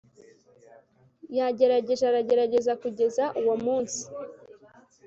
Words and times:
yagerageje 1.37 2.03
aragerageza 2.07 2.71
kugeza 2.81 3.23
uwo 3.39 3.55
munsi 3.65 4.01